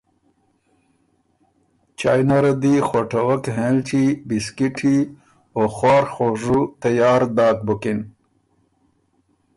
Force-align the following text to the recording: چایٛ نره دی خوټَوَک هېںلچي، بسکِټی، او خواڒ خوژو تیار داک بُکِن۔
چایٛ 1.99 2.23
نره 2.29 2.53
دی 2.61 2.73
خوټَوَک 2.87 3.43
هېںلچي، 3.57 4.03
بسکِټی، 4.27 4.97
او 5.55 5.63
خواڒ 5.75 6.05
خوژو 6.15 6.59
تیار 6.81 7.21
داک 7.37 7.57
بُکِن۔ 7.65 7.99